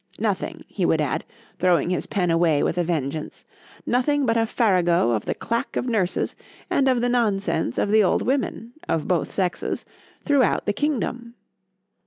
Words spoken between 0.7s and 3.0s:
would add, throwing his pen away with a